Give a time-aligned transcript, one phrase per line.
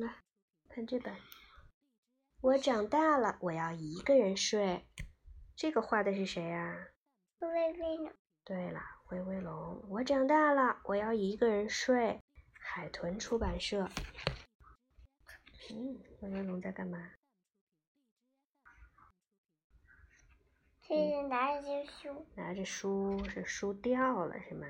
[0.00, 0.16] 来
[0.68, 1.14] 看这本。
[2.40, 4.86] 我长大了，我要一个人睡。
[5.56, 6.88] 这个画的是谁呀？
[7.38, 8.12] 威威龙。
[8.44, 8.80] 对了，
[9.10, 9.82] 威威龙。
[9.88, 12.20] 我长大了，我要一个人睡。
[12.58, 13.88] 海豚出版社。
[15.70, 17.12] 嗯，威威龙在干嘛？
[20.86, 22.26] 这是拿着书。
[22.34, 24.66] 拿着书，是书掉了是吗？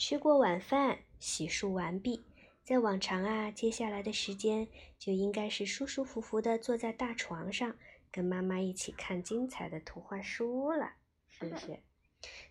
[0.00, 2.24] 吃过晚饭，洗漱完毕。
[2.64, 4.66] 在往常啊，接下来的时间
[4.98, 7.76] 就应该是舒舒服服的坐在大床上，
[8.10, 10.94] 跟妈妈一起看精彩的图画书了，
[11.28, 11.80] 是不是？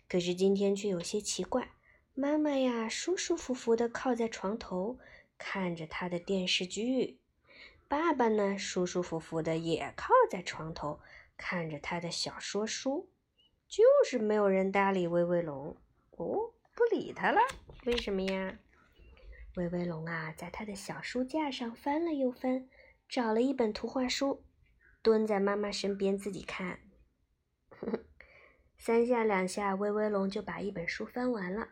[0.08, 1.72] 可是今天却有些奇怪，
[2.14, 5.00] 妈妈呀，舒舒服服的靠在床头，
[5.36, 7.18] 看着她的电视剧；
[7.88, 11.00] 爸爸呢，舒舒服服的也靠在床头，
[11.36, 13.10] 看着他的小说书。
[13.66, 15.76] 就是没有人搭理威威龙，
[16.12, 17.38] 哦，不理他了，
[17.84, 18.58] 为什么呀？
[19.56, 22.70] 威威龙啊，在他的小书架上翻了又翻，
[23.06, 24.46] 找了一本图画书，
[25.02, 26.80] 蹲在妈妈身边自己看。
[28.78, 31.68] 三下两下，威威龙就把一本书翻完了。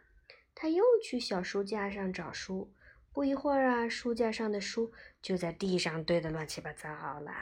[0.54, 2.74] 他又去小书架上找书，
[3.10, 4.92] 不一会儿啊，书架上的书
[5.22, 7.32] 就在地上堆得乱七八糟了。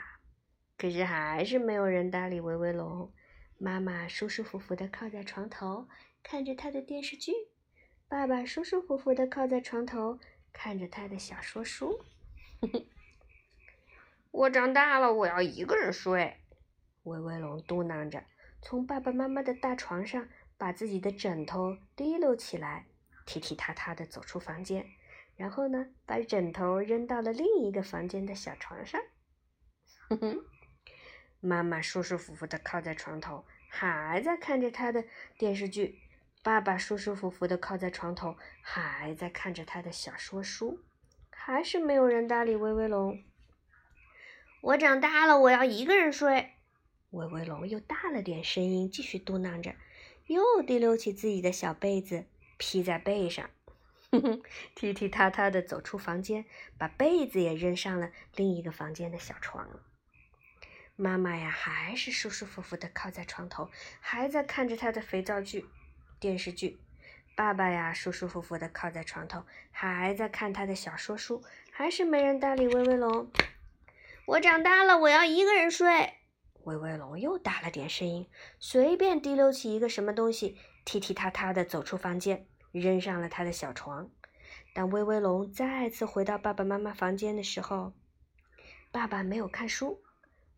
[0.79, 3.13] 可是还是没有人搭理威威龙。
[3.59, 5.89] 妈妈舒舒服服地靠在床头，
[6.23, 7.33] 看着他的电视剧。
[8.09, 10.21] 爸爸舒舒服服地靠在床头，
[10.53, 12.05] 看着他的小说书。
[14.31, 16.37] 我长大了，我要一个人睡。
[17.03, 18.23] 威威龙嘟囔着，
[18.63, 22.87] 从爸爸妈妈的大床上把自己的枕头提溜起来，
[23.27, 24.87] 踢踢踏踏地走出房间，
[25.35, 29.01] 然后呢，把枕头扔到了另一个房间的小床上。
[30.09, 30.45] 哼哼，
[31.41, 35.05] 妈妈舒舒服服地靠在床头，还在看着他的
[35.37, 36.01] 电视剧。
[36.47, 40.81] 爸爸舒舒服服地靠在床头，还在看着他的小说书，
[41.29, 43.21] 还是没有人搭理威威龙。
[44.61, 46.53] 我长大了，我要一个人睡。
[47.11, 49.75] 威威龙又大了点声音，继续嘟囔着，
[50.27, 52.27] 又提溜起自己的小被子
[52.59, 53.51] 披在背上，
[54.13, 54.43] 哼哼，
[54.77, 56.45] 踢踢踏踏地走出房间，
[56.79, 59.69] 把被子也扔上了另一个房间的小床。
[60.95, 65.67] 妈妈呀，还是舒舒服服地靠在床头，还在看着他的肥皂剧。
[66.19, 66.79] 电视剧，
[67.37, 73.31] 爸爸呀，舒舒服服的靠在床头，还在看他的小说书，还是没人搭理威威龙。
[74.27, 76.15] 我长大了，我要一个人睡。
[76.65, 78.27] 威威龙又大了点声音，
[78.59, 84.11] 随便提溜起一个什么东西，踢踢踏踏的走出房间，扔上了他的小床。
[84.75, 87.93] 当威威龙再次回到爸爸妈妈房间的时候，
[88.91, 90.03] 爸爸没有看书，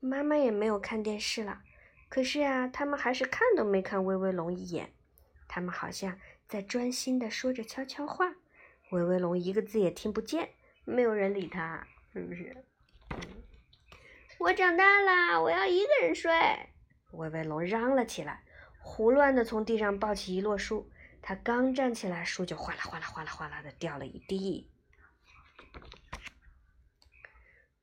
[0.01, 1.61] 妈妈也没有看电视了。
[2.09, 4.93] 可是呀，他们还是看都没看威威龙一眼。
[5.49, 8.35] 他们好像在专心的说着悄悄话，
[8.91, 10.51] 威威龙一个字也听不见，
[10.85, 12.65] 没有人理他，是不是？
[14.39, 16.31] 我长大了，我要一个人睡。
[17.13, 18.45] 威威龙嚷了起来，
[18.79, 20.91] 胡乱的从地上抱起一摞书，
[21.23, 24.71] 他刚站起来，书就哗啦哗啦哗啦哗啦的掉了一地。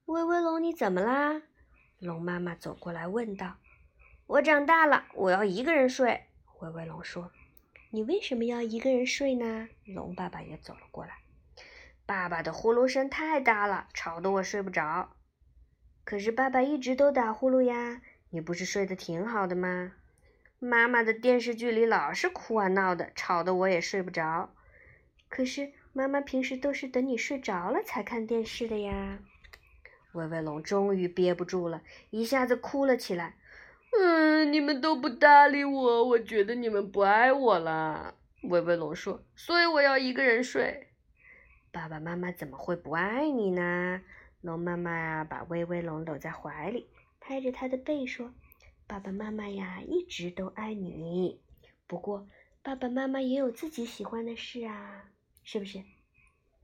[0.06, 1.42] 威威龙，你怎么啦？
[1.98, 3.58] 龙妈妈走过来问道。
[4.28, 6.28] 我长大了，我要一个人睡。
[6.60, 7.32] 威威龙说。
[7.96, 9.70] 你为什么要一个人睡呢？
[9.86, 11.14] 龙爸爸也走了过来。
[12.06, 15.16] 爸爸的呼噜声太大了，吵得我睡不着。
[16.04, 18.02] 可是爸爸一直都打呼噜呀，
[18.32, 19.94] 你不是睡得挺好的吗？
[20.60, 24.54] 妈妈的电视剧里老是哭啊闹的，吵得我也睡不着。
[25.30, 29.20] 可是妈妈平时都是等你睡着了才看电视的呀。
[30.12, 33.38] 威威龙终于憋不住了，一下子哭了起来。
[33.98, 38.16] 嗯，你们都不搭理我，我觉得你们不爱我了。
[38.44, 40.90] 威威龙说：“所以我要一个人睡。”
[41.72, 44.02] 爸爸妈妈怎么会不爱你呢？
[44.42, 46.88] 龙妈妈呀，把威威龙搂在怀里，
[47.20, 48.34] 拍着他的背说
[48.86, 51.42] ：“爸爸妈妈呀，一直都爱你。
[51.88, 52.28] 不过，
[52.62, 55.10] 爸爸妈妈也有自己喜欢的事啊，
[55.44, 55.82] 是不是？”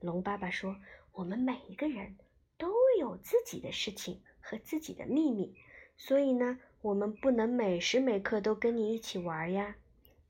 [0.00, 0.76] 龙爸爸说
[1.12, 2.16] ：“我们每一个人
[2.58, 5.56] 都有自己的事情和自己的秘密，
[5.96, 9.76] 所以呢。”我们不能每时每刻都跟你一起玩呀，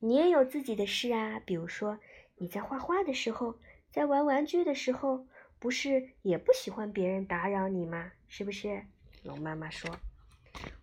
[0.01, 1.41] 你也有自己的事啊。
[1.41, 1.99] 比如说，
[2.37, 3.59] 你在画画的时候，
[3.91, 5.27] 在玩玩具的时候，
[5.59, 8.13] 不是也不喜欢别人打扰你吗？
[8.29, 8.83] 是不是？
[9.23, 9.91] 龙妈妈说。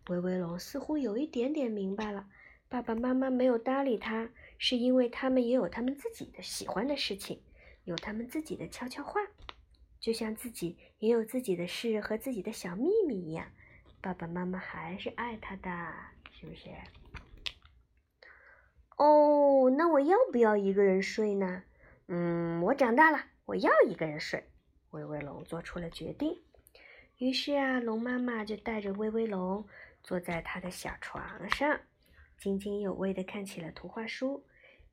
[0.09, 2.27] 威威龙似乎有一点点明白了，
[2.67, 7.43] 爸爸妈妈没有搭理他，是因为他们也有他们自己的喜欢的事情，
[7.83, 9.21] 有他们自己的悄悄话，
[9.99, 13.51] 就像自己也有自己的事和自己的小秘密一样。
[14.01, 15.69] 爸爸妈妈还是爱他的，
[16.31, 16.69] 是不是？
[18.97, 21.63] 哦，那我要不要一个人睡呢？
[22.07, 24.43] 嗯，我长大了，我要一个人睡。
[24.91, 26.41] 威威龙做出了决定。
[27.17, 29.67] 于是啊，龙妈妈就带着威威龙
[30.01, 31.79] 坐在他的小床上，
[32.37, 34.45] 津津有味地看起了图画书。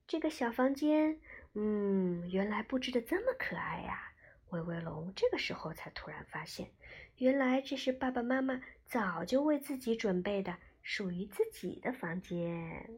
[0.07, 1.21] 这个小房间，
[1.55, 4.06] 嗯，原来布置的这么可爱呀！
[4.51, 6.71] 威威龙这个时候才突然发现，
[7.19, 12.89] 原来这是爸爸妈妈早就为自己准备的属于自己的房间。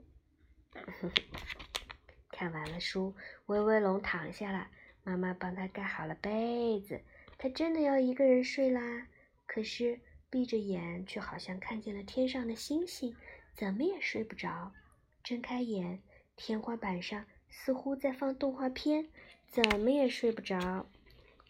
[2.31, 3.15] 看完了书，
[3.47, 4.69] 威威龙躺下了，
[5.03, 7.01] 妈妈帮他盖好了被子，
[7.39, 9.09] 他真的要一个人睡啦。
[9.47, 9.99] 可是
[10.31, 13.17] 闭着眼，却好像看见了天上的星星，
[13.55, 14.73] 怎么也睡不着。
[15.25, 16.01] 睁开眼，
[16.37, 19.09] 天花板上似乎在放动画片，
[19.49, 20.87] 怎么也睡不着。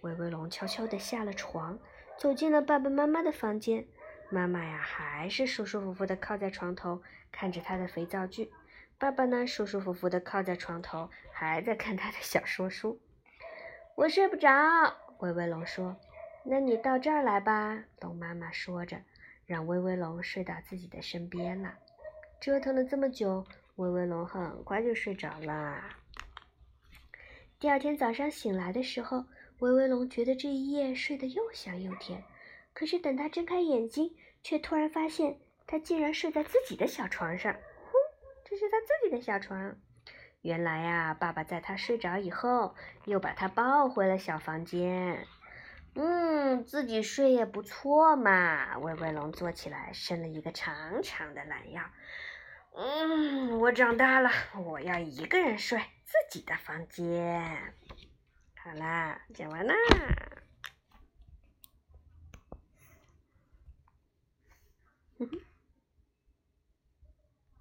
[0.03, 1.79] 威威龙悄悄地下了床，
[2.17, 3.87] 走进了爸爸妈妈的房间。
[4.31, 7.03] 妈妈呀，还是舒舒服服地靠在床头，
[7.33, 8.53] 看着他的肥皂剧。
[8.99, 13.01] 爸爸呢，舒舒服服地靠在床头，还在看他的小说书。
[13.95, 14.51] 我睡不着，
[15.19, 15.97] 威威龙说。
[16.45, 18.99] 那你到这儿来吧，龙妈妈说着，
[19.47, 21.75] 让威威龙睡到自己的身边了。
[22.41, 23.45] 折腾了这么久，
[23.77, 25.98] 威威龙很快就睡着了。
[27.61, 29.25] 第二天早上醒来的时候，
[29.59, 32.23] 威威龙觉得这一夜睡得又香又甜。
[32.73, 34.15] 可是等他睁开眼睛，
[34.45, 37.53] 却突然发现他竟然睡在自己的小床上。
[37.53, 37.93] 哼，
[38.45, 39.77] 这是他自己的小床。
[40.41, 42.77] 原来呀，爸爸在他睡着以后，
[43.07, 45.27] 又把他抱回了小房间。
[45.97, 48.79] 嗯，自己睡也不错嘛。
[48.79, 51.83] 威威龙坐起来，伸了一个长长的懒腰。
[52.77, 54.31] 嗯，我长大了，
[54.65, 57.75] 我要一个人睡自己的房间。
[58.65, 59.75] 好啦，讲完啦。